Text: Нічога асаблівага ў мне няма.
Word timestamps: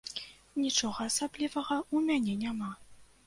Нічога 0.61 1.05
асаблівага 1.09 1.77
ў 1.93 2.19
мне 2.25 2.33
няма. 2.47 2.71